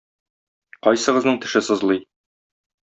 [0.87, 2.05] Кайсыгызның теше сызлый?